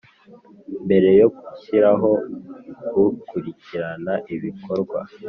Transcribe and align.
Mbere 0.85 1.09
yo 1.19 1.27
gushyiraho 1.35 2.09
ukurikirana 3.07 4.13
ibikorwa 4.35 4.99